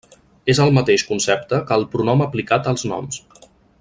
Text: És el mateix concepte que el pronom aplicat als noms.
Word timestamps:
És 0.53 0.61
el 0.63 0.71
mateix 0.77 1.03
concepte 1.09 1.59
que 1.67 1.77
el 1.81 1.85
pronom 1.93 2.25
aplicat 2.27 2.71
als 2.73 2.87
noms. 2.93 3.21